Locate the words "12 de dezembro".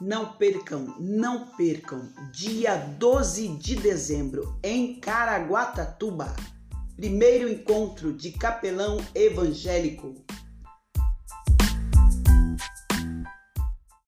2.74-4.58